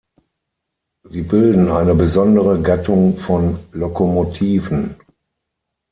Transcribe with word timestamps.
Sie 1.07 1.21
bilden 1.21 1.69
eine 1.69 1.93
besondere 1.93 2.59
Gattung 2.63 3.19
von 3.19 3.59
Lokomotiven. 3.71 4.95